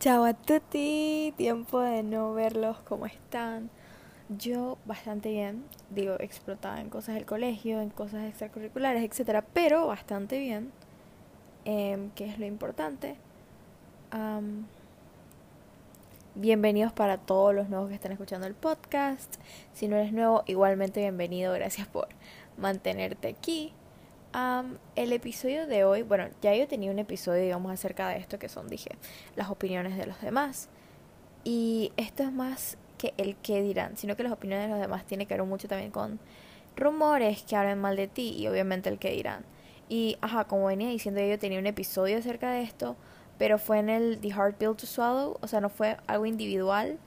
[0.00, 3.68] Chao a tutti, tiempo de no verlos, ¿cómo están?
[4.30, 10.38] Yo bastante bien, digo, explotada en cosas del colegio, en cosas extracurriculares, etcétera, pero bastante
[10.38, 10.72] bien,
[11.66, 13.16] eh, que es lo importante.
[16.34, 19.36] bienvenidos para todos los nuevos que están escuchando el podcast.
[19.74, 22.08] Si no eres nuevo, igualmente bienvenido, gracias por
[22.56, 23.74] mantenerte aquí
[24.32, 28.48] el episodio de hoy, bueno, ya yo tenía un episodio, digamos, acerca de esto que
[28.48, 28.90] son, dije,
[29.36, 30.68] las opiniones de los demás.
[31.44, 35.04] Y esto es más que el que dirán, sino que las opiniones de los demás
[35.06, 36.20] tiene que ver mucho también con
[36.76, 39.44] rumores que hablan mal de ti y obviamente el que dirán.
[39.88, 42.96] Y, ajá, como venía diciendo, yo tenía un episodio acerca de esto,
[43.38, 46.98] pero fue en el The Hard Pill to Swallow, o sea, no fue algo individual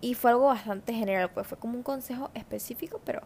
[0.00, 3.22] y fue algo bastante general, pues fue como un consejo específico, pero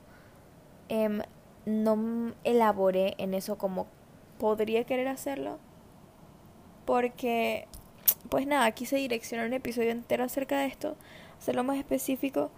[0.88, 1.20] eh,
[1.66, 3.86] no elaboré en eso como
[4.38, 5.59] podría querer hacerlo.
[6.84, 7.66] Porque,
[8.28, 10.96] pues nada, quise direccionar un episodio entero acerca de esto,
[11.38, 12.50] hacerlo más específico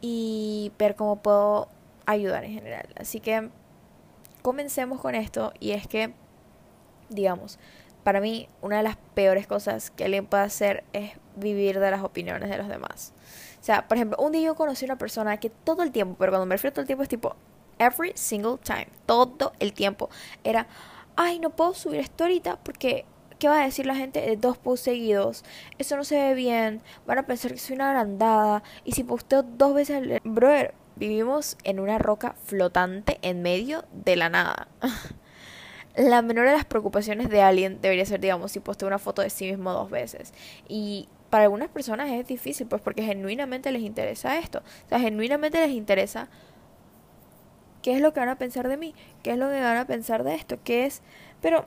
[0.00, 1.68] y ver cómo puedo
[2.06, 2.88] ayudar en general.
[2.96, 3.48] Así que
[4.42, 6.12] comencemos con esto y es que,
[7.08, 7.58] digamos,
[8.02, 12.02] para mí una de las peores cosas que alguien puede hacer es vivir de las
[12.02, 13.14] opiniones de los demás.
[13.60, 16.16] O sea, por ejemplo, un día yo conocí a una persona que todo el tiempo,
[16.18, 17.34] pero cuando me refiero todo el tiempo es tipo,
[17.78, 20.10] every single time, todo el tiempo.
[20.42, 20.66] Era,
[21.16, 23.04] ay, no puedo subir esto ahorita porque
[23.38, 25.44] ¿qué va a decir la gente de dos posts seguidos?
[25.78, 28.62] Eso no se ve bien, van a pensar que soy una agrandada.
[28.84, 30.20] Y si posteo dos veces al...
[30.24, 34.68] Brother, vivimos en una roca flotante en medio de la nada.
[35.96, 39.30] la menor de las preocupaciones de alguien debería ser, digamos, si posteo una foto de
[39.30, 40.32] sí mismo dos veces.
[40.68, 44.60] Y para algunas personas es difícil, pues porque genuinamente les interesa esto.
[44.86, 46.28] O sea, genuinamente les interesa
[47.84, 48.94] ¿Qué es lo que van a pensar de mí?
[49.22, 50.56] ¿Qué es lo que van a pensar de esto?
[50.64, 51.02] ¿Qué es?
[51.42, 51.66] Pero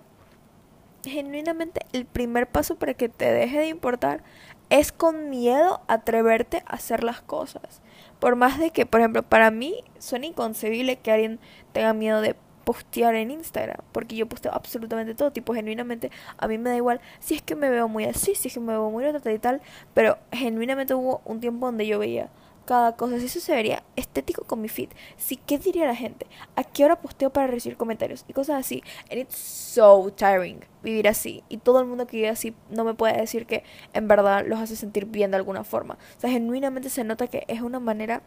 [1.03, 4.23] genuinamente el primer paso para que te deje de importar
[4.71, 7.83] es con miedo atreverte a hacer las cosas.
[8.17, 11.39] Por más de que, por ejemplo, para mí suena inconcebible que alguien
[11.71, 16.57] tenga miedo de postear en Instagram, porque yo posteo absolutamente todo, tipo, genuinamente, a mí
[16.57, 18.89] me da igual si es que me veo muy así, si es que me veo
[18.89, 19.61] muy otra y tal,
[19.93, 22.31] pero genuinamente hubo un tiempo donde yo veía
[22.67, 23.17] cada cosa.
[23.19, 24.89] Si eso se vería estético con mi feed.
[25.15, 26.27] Si, ¿qué diría la gente?
[26.55, 28.25] ¿A qué hora posteo para recibir comentarios?
[28.27, 28.83] Y cosas así.
[29.09, 31.43] And it's so tiring vivir así.
[31.49, 33.63] Y todo el mundo que vive así no me puede decir que
[33.93, 35.97] en verdad los hace sentir bien de alguna forma.
[36.17, 38.21] O sea, genuinamente se nota que es una manera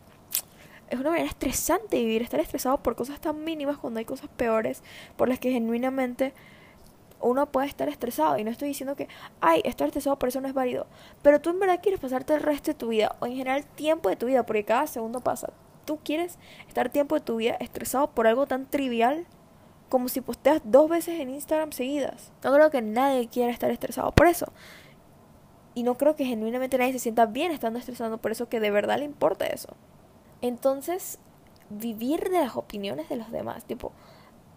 [0.88, 4.82] es una manera estresante vivir, estar estresado por cosas tan mínimas cuando hay cosas peores
[5.16, 6.34] por las que genuinamente
[7.20, 9.08] uno puede estar estresado y no estoy diciendo que,
[9.40, 10.86] ay, estar estresado por eso no es válido,
[11.22, 14.08] pero tú en verdad quieres pasarte el resto de tu vida o en general tiempo
[14.08, 15.52] de tu vida, porque cada segundo pasa.
[15.84, 16.38] Tú quieres
[16.68, 19.26] estar tiempo de tu vida estresado por algo tan trivial
[19.88, 22.32] como si posteas dos veces en Instagram seguidas.
[22.44, 24.52] No creo que nadie quiera estar estresado por eso.
[25.74, 28.70] Y no creo que genuinamente nadie se sienta bien estando estresado por eso que de
[28.70, 29.74] verdad le importa eso.
[30.42, 31.18] Entonces,
[31.70, 33.92] vivir de las opiniones de los demás, tipo,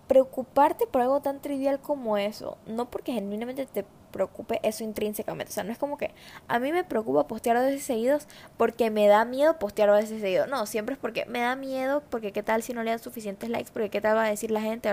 [0.07, 5.53] preocuparte por algo tan trivial como eso, no porque genuinamente te preocupe eso intrínsecamente, o
[5.53, 6.11] sea, no es como que
[6.47, 8.27] a mí me preocupa postear dos veces seguidos
[8.57, 12.03] porque me da miedo postear dos veces seguidos, no, siempre es porque me da miedo,
[12.09, 14.51] porque qué tal si no le dan suficientes likes, porque qué tal va a decir
[14.51, 14.89] la gente,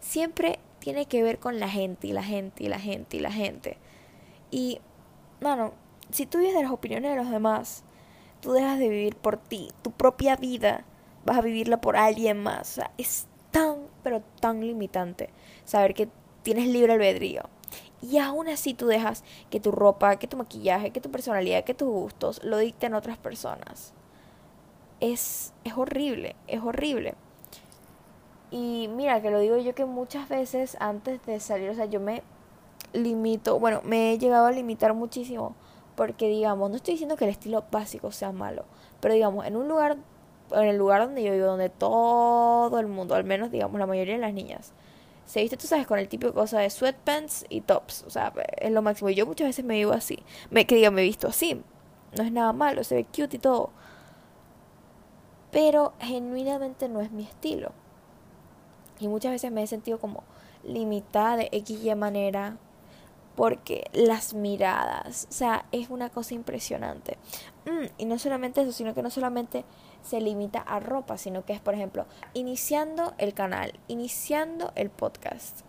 [0.00, 3.32] siempre tiene que ver con la gente y la gente y la gente y la
[3.32, 3.78] gente.
[4.50, 4.80] Y,
[5.40, 5.72] no,
[6.10, 7.84] si tú vives de las opiniones de los demás,
[8.40, 10.84] tú dejas de vivir por ti, tu propia vida,
[11.24, 15.30] vas a vivirla por alguien más, o sea, es tan, pero tan limitante
[15.64, 16.08] saber que
[16.42, 17.42] tienes libre albedrío.
[18.00, 21.74] Y aún así tú dejas que tu ropa, que tu maquillaje, que tu personalidad, que
[21.74, 23.94] tus gustos lo dicten otras personas.
[24.98, 27.14] Es, es horrible, es horrible.
[28.50, 32.00] Y mira, que lo digo yo que muchas veces antes de salir, o sea, yo
[32.00, 32.22] me
[32.92, 35.54] limito, bueno, me he llegado a limitar muchísimo.
[35.94, 38.64] Porque digamos, no estoy diciendo que el estilo básico sea malo,
[39.00, 39.98] pero digamos, en un lugar
[40.54, 44.14] en el lugar donde yo vivo, donde todo el mundo, al menos digamos la mayoría
[44.14, 44.72] de las niñas,
[45.24, 48.04] se viste, tú sabes, con el típico cosa de sweatpants y tops.
[48.06, 49.08] O sea, es lo máximo.
[49.10, 50.18] Y yo muchas veces me vivo así.
[50.50, 51.62] Me, que diga, me he visto así.
[52.16, 53.70] No es nada malo, se ve cute y todo.
[55.50, 57.72] Pero genuinamente no es mi estilo.
[59.00, 60.24] Y muchas veces me he sentido como
[60.64, 62.58] limitada de X y manera
[63.34, 67.16] porque las miradas, o sea, es una cosa impresionante.
[67.64, 69.64] Mm, y no solamente eso, sino que no solamente
[70.02, 75.60] se limita a ropa, sino que es, por ejemplo, iniciando el canal, iniciando el podcast.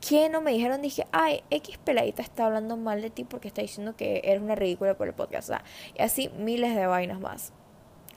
[0.00, 3.62] Que no me dijeron, dije, ay, X peladita está hablando mal de ti porque está
[3.62, 5.48] diciendo que eres una ridícula por el podcast.
[5.50, 5.64] O sea,
[5.96, 7.52] y así miles de vainas más.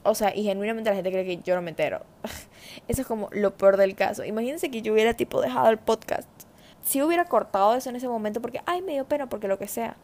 [0.03, 2.01] O sea, y genuinamente la gente cree que yo no me entero.
[2.88, 4.23] Eso es como lo peor del caso.
[4.23, 6.29] Imagínense que yo hubiera tipo dejado el podcast.
[6.83, 9.67] Si hubiera cortado eso en ese momento porque, ay, me dio pena porque lo que
[9.67, 9.97] sea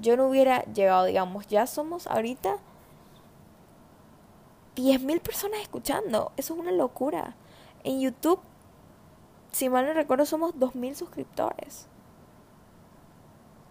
[0.00, 2.58] yo no hubiera llegado, digamos, ya somos ahorita
[4.78, 6.32] 10.000 personas escuchando.
[6.36, 7.34] Eso es una locura.
[7.82, 8.40] En YouTube,
[9.50, 11.88] si mal no recuerdo, somos 2.000 suscriptores.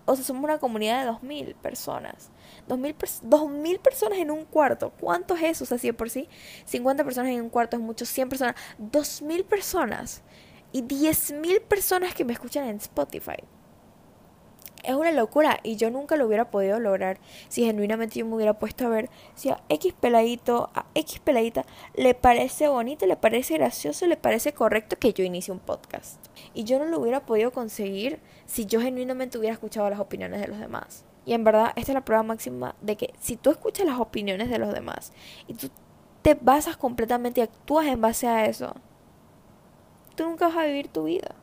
[0.06, 2.30] O sea, somos una comunidad de 2.000 personas.
[2.68, 4.92] 2.000 personas en un cuarto.
[5.00, 5.63] ¿Cuánto es eso?
[5.63, 6.30] O sea, si por sí
[6.65, 8.56] 50 personas en un cuarto es mucho, 100 personas.
[8.80, 10.24] 2.000 personas.
[10.74, 13.44] Y 10.000 personas que me escuchan en Spotify
[14.87, 17.19] es una locura y yo nunca lo hubiera podido lograr
[17.49, 21.65] si genuinamente yo me hubiera puesto a ver si a X peladito, a X peladita
[21.93, 26.25] le parece bonito, le parece gracioso, le parece correcto que yo inicie un podcast.
[26.53, 30.47] Y yo no lo hubiera podido conseguir si yo genuinamente hubiera escuchado las opiniones de
[30.47, 31.03] los demás.
[31.25, 34.49] Y en verdad, esta es la prueba máxima de que si tú escuchas las opiniones
[34.49, 35.11] de los demás
[35.47, 35.69] y tú
[36.21, 38.73] te basas completamente y actúas en base a eso,
[40.15, 41.35] tú nunca vas a vivir tu vida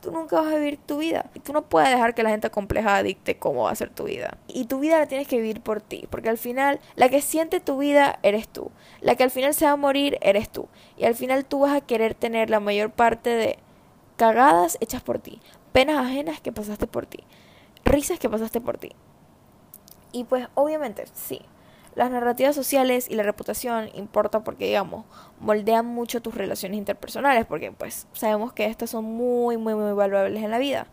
[0.00, 1.30] tú nunca vas a vivir tu vida.
[1.34, 4.04] Y tú no puedes dejar que la gente compleja dicte cómo va a ser tu
[4.04, 4.38] vida.
[4.48, 6.06] Y tu vida la tienes que vivir por ti.
[6.10, 8.70] Porque al final, la que siente tu vida eres tú.
[9.00, 10.68] La que al final se va a morir eres tú.
[10.96, 13.58] Y al final tú vas a querer tener la mayor parte de
[14.16, 15.40] cagadas hechas por ti.
[15.72, 17.24] Penas ajenas que pasaste por ti.
[17.84, 18.92] Risas que pasaste por ti.
[20.12, 21.42] Y pues obviamente, sí
[22.00, 25.04] las narrativas sociales y la reputación importa porque, digamos,
[25.38, 30.42] moldean mucho tus relaciones interpersonales, porque pues sabemos que estas son muy, muy, muy valuables
[30.42, 30.86] en la vida.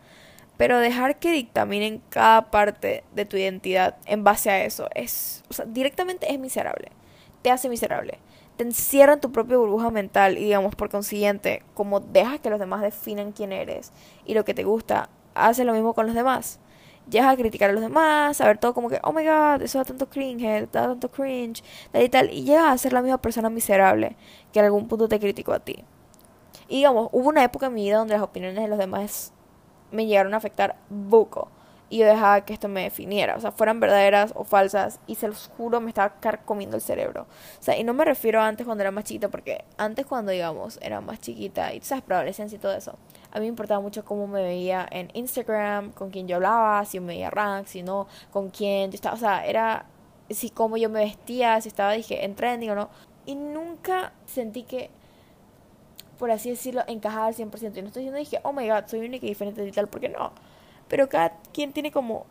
[0.57, 5.53] Pero dejar que dictaminen cada parte de tu identidad en base a eso es, o
[5.53, 6.89] sea, directamente es miserable.
[7.41, 8.19] Te hace miserable.
[8.57, 12.59] Te encierra en tu propia burbuja mental y, digamos, por consiguiente, como dejas que los
[12.59, 13.93] demás definan quién eres
[14.25, 16.59] y lo que te gusta, hace lo mismo con los demás
[17.09, 19.77] llegas a criticar a los demás, a ver todo como que, oh my god, eso
[19.77, 23.21] da tanto cringe, da tanto cringe, tal y tal, y llegas a ser la misma
[23.21, 24.15] persona miserable
[24.51, 25.83] que en algún punto te criticó a ti.
[26.67, 29.33] Y digamos, hubo una época en mi vida donde las opiniones de los demás
[29.91, 31.49] me llegaron a afectar buco.
[31.89, 35.29] Y yo dejaba que esto me definiera, o sea, fueran verdaderas o falsas, y se
[35.29, 37.27] los juro, me estaba comiendo el cerebro.
[37.61, 40.33] O sea, y no me refiero a antes cuando era más chiquita, porque antes cuando,
[40.33, 42.95] digamos, era más chiquita, y tú sabes, preadolescencia y todo eso,
[43.31, 46.99] a mí me importaba mucho cómo me veía en Instagram, con quién yo hablaba, si
[46.99, 49.85] me veía rank, si no, con quién yo estaba, o sea, era
[50.29, 52.89] si cómo yo me vestía, si estaba, dije, en trending o no.
[53.25, 54.89] Y nunca sentí que,
[56.17, 57.77] por así decirlo, encajaba al 100%.
[57.77, 60.09] Y no estoy diciendo, dije, oh my god, soy única y diferente y tal, porque
[60.09, 60.31] no.
[60.87, 62.25] Pero cada quien tiene como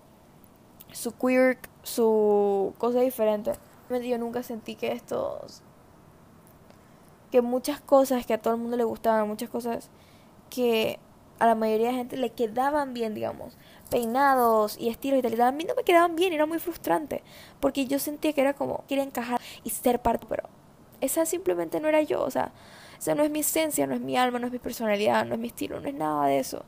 [0.93, 3.53] su queer, su cosa diferente.
[3.91, 5.63] Yo nunca sentí que estos,
[7.31, 9.91] que muchas cosas que a todo el mundo le gustaban, muchas cosas
[10.57, 10.99] que
[11.39, 13.59] a la mayoría de gente le quedaban bien, digamos,
[13.91, 15.49] peinados y estilos y tal y tal.
[15.49, 17.23] A mí no me quedaban bien, era muy frustrante,
[17.61, 20.45] porque yo sentía que era como quería encajar y ser parte, pero
[21.03, 22.53] esa simplemente no era yo, o sea,
[22.99, 25.41] esa no es mi esencia, no es mi alma, no es mi personalidad, no es
[25.41, 26.65] mi estilo, no es nada de eso.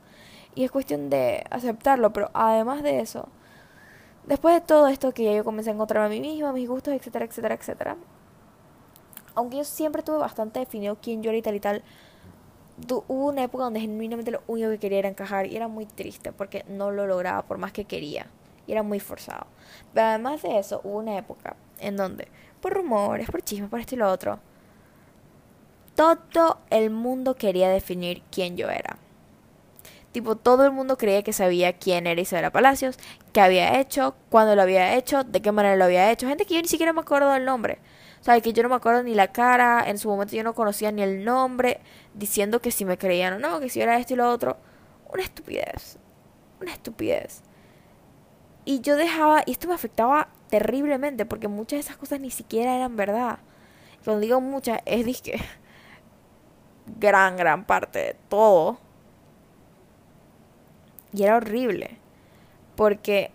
[0.55, 3.29] Y es cuestión de aceptarlo, pero además de eso,
[4.26, 6.93] después de todo esto que ya yo comencé a encontrar a mí misma, mis gustos,
[6.93, 7.96] etcétera, etcétera, etcétera,
[9.34, 11.82] aunque yo siempre tuve bastante definido quién yo era y tal y tal,
[12.86, 16.32] hubo una época donde genuinamente lo único que quería era encajar y era muy triste
[16.32, 18.26] porque no lo lograba por más que quería
[18.66, 19.46] y era muy forzado.
[19.92, 22.28] Pero además de eso, hubo una época en donde,
[22.60, 24.38] por rumores, por chismes, por esto y lo otro,
[25.94, 28.98] todo el mundo quería definir quién yo era.
[30.12, 32.98] Tipo, todo el mundo creía que sabía quién era Isabela Palacios,
[33.32, 36.29] qué había hecho, cuándo lo había hecho, de qué manera lo había hecho.
[36.29, 37.79] Gente que yo ni siquiera me acuerdo del nombre.
[38.20, 40.55] O sea, que yo no me acuerdo ni la cara, en su momento yo no
[40.55, 41.81] conocía ni el nombre,
[42.15, 44.56] diciendo que si me creían o no, que si era esto y lo otro.
[45.13, 45.98] Una estupidez.
[46.60, 47.43] Una estupidez.
[48.65, 52.77] Y yo dejaba, y esto me afectaba terriblemente, porque muchas de esas cosas ni siquiera
[52.77, 53.39] eran verdad.
[54.05, 55.41] Cuando digo muchas, es que
[56.98, 58.79] gran, gran parte de todo.
[61.13, 61.98] Y era horrible.
[62.77, 63.31] Porque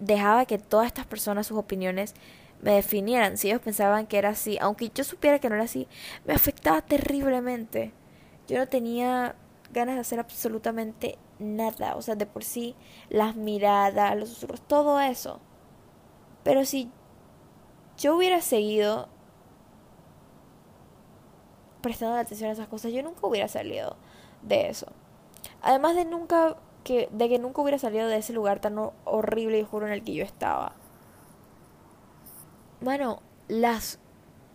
[0.00, 2.14] dejaba que todas estas personas, sus opiniones,
[2.64, 5.86] me definieran, si ellos pensaban que era así, aunque yo supiera que no era así,
[6.24, 7.92] me afectaba terriblemente.
[8.48, 9.36] Yo no tenía
[9.70, 12.74] ganas de hacer absolutamente nada, o sea, de por sí,
[13.10, 15.40] las miradas, los susurros, todo eso.
[16.42, 16.90] Pero si
[17.98, 19.10] yo hubiera seguido
[21.82, 23.98] prestando atención a esas cosas, yo nunca hubiera salido
[24.40, 24.86] de eso.
[25.60, 29.64] Además de nunca que de que nunca hubiera salido de ese lugar tan horrible y
[29.64, 30.76] juro en el que yo estaba
[32.84, 33.98] bueno, las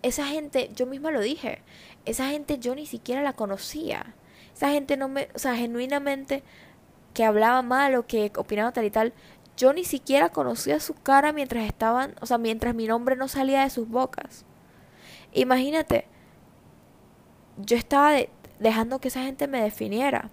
[0.01, 1.61] esa gente, yo misma lo dije,
[2.05, 4.15] esa gente yo ni siquiera la conocía.
[4.55, 6.43] Esa gente no me, o sea, genuinamente
[7.13, 9.13] que hablaba mal o que opinaba tal y tal,
[9.57, 13.63] yo ni siquiera conocía su cara mientras estaban, o sea, mientras mi nombre no salía
[13.63, 14.45] de sus bocas.
[15.33, 16.07] Imagínate,
[17.57, 18.13] yo estaba
[18.59, 20.29] dejando que esa gente me definiera.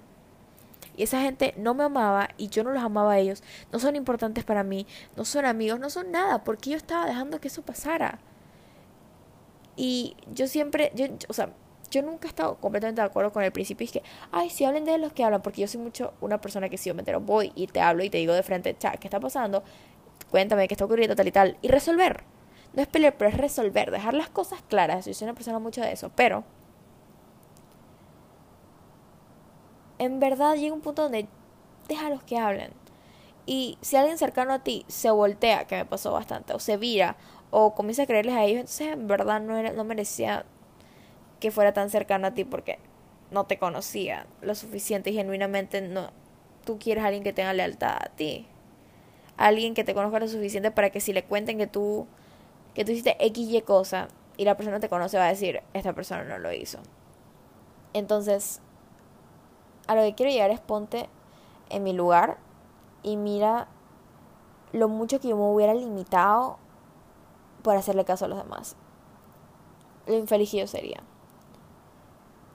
[0.96, 3.96] Y esa gente no me amaba y yo no los amaba a ellos, no son
[3.96, 4.86] importantes para mí,
[5.16, 8.18] no son amigos, no son nada, porque yo estaba dejando que eso pasara.
[9.76, 11.50] Y yo siempre, yo, o sea,
[11.90, 13.84] yo nunca he estado completamente de acuerdo con el principio.
[13.84, 16.68] Es que, ay, si hablen de los que hablan, porque yo soy mucho una persona
[16.68, 18.92] que si yo me entero, voy y te hablo y te digo de frente, cha,
[18.92, 19.62] ¿qué está pasando?
[20.30, 21.58] Cuéntame qué está ocurriendo, tal y tal.
[21.62, 22.24] Y resolver.
[22.72, 25.06] No es pelear, pero es resolver, dejar las cosas claras.
[25.06, 26.44] Yo soy una persona mucho de eso, pero
[29.98, 31.26] en verdad llega un punto donde
[31.88, 32.72] deja a los que hablen.
[33.46, 37.16] Y si alguien cercano a ti se voltea, que me pasó bastante, o se vira,
[37.50, 40.44] o comienza a creerles a ellos, entonces en verdad no, era, no merecía
[41.40, 42.78] que fuera tan cercano a ti porque
[43.30, 46.10] no te conocía lo suficiente y genuinamente no
[46.64, 48.46] tú quieres a alguien que tenga lealtad a ti.
[49.36, 52.06] Alguien que te conozca lo suficiente para que si le cuenten que tú
[52.74, 56.24] que tú hiciste X cosa y la persona te conoce va a decir, esta persona
[56.24, 56.78] no lo hizo.
[57.94, 58.60] Entonces,
[59.86, 61.08] a lo que quiero llegar es ponte
[61.68, 62.38] en mi lugar
[63.02, 63.68] y mira
[64.72, 66.58] lo mucho que yo me hubiera limitado
[67.62, 68.76] por hacerle caso a los demás.
[70.06, 71.02] Lo infeliz yo sería.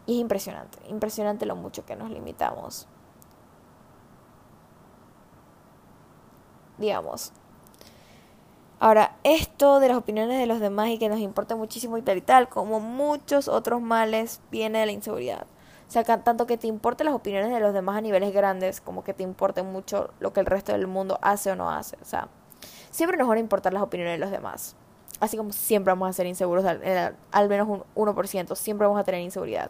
[0.05, 2.87] Y es impresionante, impresionante lo mucho que nos limitamos.
[6.77, 7.33] Digamos.
[8.79, 12.17] Ahora, esto de las opiniones de los demás y que nos importa muchísimo y tal
[12.17, 15.45] y tal, como muchos otros males, viene de la inseguridad.
[15.91, 19.03] O sea, tanto que te importen las opiniones de los demás a niveles grandes, como
[19.03, 21.97] que te importe mucho lo que el resto del mundo hace o no hace.
[22.01, 22.29] O sea,
[22.91, 24.77] siempre nos van a importar las opiniones de los demás
[25.21, 29.21] así como siempre vamos a ser inseguros, al, menos un 1%, siempre vamos a tener
[29.21, 29.69] inseguridad.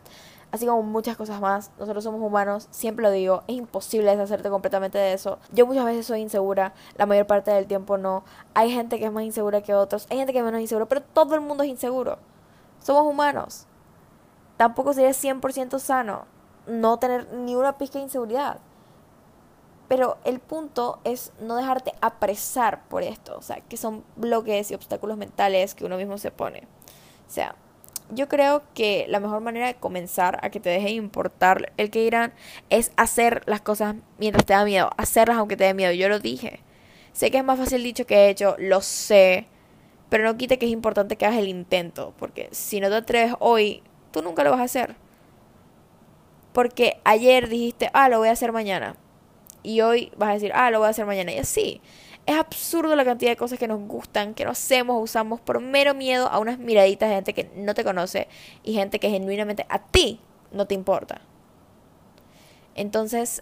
[0.49, 4.97] Así como muchas cosas más, nosotros somos humanos, siempre lo digo, es imposible deshacerte completamente
[4.97, 5.39] de eso.
[5.51, 8.23] Yo muchas veces soy insegura, la mayor parte del tiempo no.
[8.53, 11.01] Hay gente que es más insegura que otros, hay gente que es menos insegura, pero
[11.01, 12.17] todo el mundo es inseguro.
[12.81, 13.67] Somos humanos.
[14.61, 16.27] Tampoco sería 100% sano
[16.67, 18.59] no tener ni una pizca de inseguridad.
[19.87, 24.75] Pero el punto es no dejarte apresar por esto, o sea, que son bloques y
[24.75, 26.67] obstáculos mentales que uno mismo se pone.
[27.27, 27.55] O sea,
[28.11, 32.03] yo creo que la mejor manera de comenzar a que te deje importar el que
[32.03, 32.31] irán
[32.69, 35.91] es hacer las cosas mientras te da miedo, hacerlas aunque te dé miedo.
[35.91, 36.59] Yo lo dije.
[37.13, 39.47] Sé que es más fácil dicho que hecho, lo sé,
[40.09, 43.33] pero no quite que es importante que hagas el intento, porque si no te atreves
[43.39, 44.95] hoy, tú nunca lo vas a hacer.
[46.53, 48.95] Porque ayer dijiste, ah, lo voy a hacer mañana
[49.63, 51.31] y hoy vas a decir, ah, lo voy a hacer mañana.
[51.31, 51.81] Y así.
[52.25, 55.95] Es absurdo la cantidad de cosas que nos gustan, que no hacemos, usamos por mero
[55.95, 58.27] miedo a unas miraditas de gente que no te conoce
[58.63, 60.19] y gente que genuinamente a ti
[60.51, 61.21] no te importa.
[62.75, 63.41] Entonces,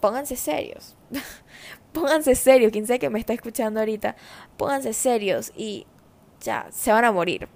[0.00, 0.96] pónganse serios.
[1.92, 2.72] pónganse serios.
[2.72, 4.16] Quien sea que me está escuchando ahorita,
[4.56, 5.86] pónganse serios y
[6.40, 7.48] ya, se van a morir.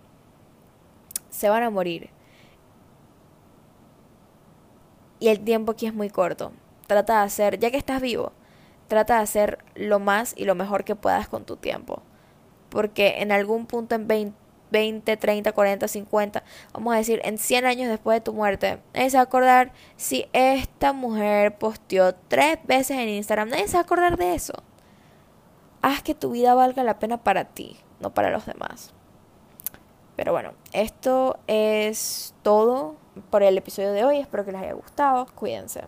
[1.33, 2.11] Se van a morir.
[5.19, 6.53] Y el tiempo aquí es muy corto
[6.93, 8.33] trata de hacer, ya que estás vivo,
[8.89, 12.03] trata de hacer lo más y lo mejor que puedas con tu tiempo.
[12.69, 14.07] Porque en algún punto en
[14.71, 19.11] 20, 30, 40, 50, vamos a decir, en 100 años después de tu muerte, nadie
[19.11, 23.51] se va a acordar si esta mujer posteó tres veces en Instagram.
[23.51, 24.55] Nadie se va a acordar de eso.
[25.83, 28.95] Haz que tu vida valga la pena para ti, no para los demás.
[30.23, 32.95] Pero bueno, esto es todo
[33.31, 34.19] por el episodio de hoy.
[34.19, 35.27] Espero que les haya gustado.
[35.35, 35.81] Cuídense.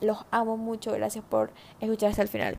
[0.00, 0.90] Los amo mucho.
[0.92, 2.50] Gracias por escuchar hasta el final.